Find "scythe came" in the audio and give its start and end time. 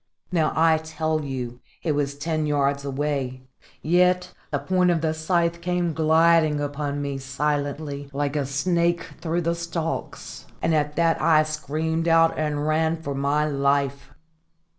5.13-5.93